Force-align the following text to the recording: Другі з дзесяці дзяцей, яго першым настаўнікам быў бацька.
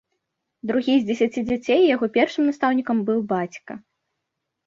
Другі 0.69 0.93
з 0.97 1.03
дзесяці 1.09 1.43
дзяцей, 1.49 1.81
яго 1.95 2.05
першым 2.17 2.43
настаўнікам 2.51 2.97
быў 3.09 3.19
бацька. 3.35 3.71